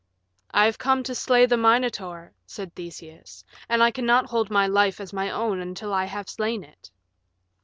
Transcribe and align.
"I 0.49 0.65
have 0.65 0.79
come 0.79 1.03
to 1.03 1.13
slay 1.13 1.45
the 1.45 1.57
Minotaur," 1.57 2.33
said 2.47 2.73
Theseus, 2.73 3.45
"and 3.69 3.83
I 3.83 3.91
cannot 3.91 4.25
hold 4.31 4.49
my 4.49 4.65
life 4.65 4.99
as 4.99 5.13
my 5.13 5.29
own 5.29 5.59
until 5.59 5.93
I 5.93 6.05
have 6.05 6.27
slain 6.27 6.63
it." 6.63 6.89